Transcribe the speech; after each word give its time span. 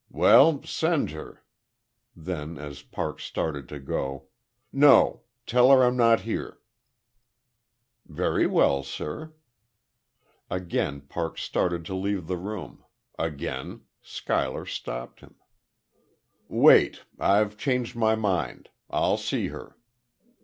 "Well, 0.09 0.63
send 0.63 1.11
her" 1.11 1.43
Then, 2.15 2.57
as 2.57 2.81
Parks 2.81 3.23
started 3.23 3.69
to 3.69 3.79
go: 3.79 4.29
"No, 4.73 5.21
tell 5.45 5.69
her 5.69 5.83
I'm 5.83 5.95
not 5.95 6.21
here." 6.21 6.59
"Very 8.07 8.47
well, 8.47 8.81
sir." 8.81 9.35
Again 10.49 11.01
Parks 11.01 11.43
started 11.43 11.85
to 11.85 11.93
leave 11.93 12.25
the 12.25 12.37
room; 12.37 12.83
again 13.19 13.81
Schuyler 14.01 14.65
stopped 14.65 15.19
him. 15.19 15.35
"Wait. 16.47 17.03
I've 17.19 17.55
changed 17.55 17.95
my 17.95 18.15
mind. 18.15 18.71
I'll 18.89 19.17
see 19.17 19.49
her." 19.49 19.77